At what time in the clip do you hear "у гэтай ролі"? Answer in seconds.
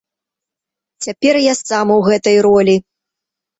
1.99-2.75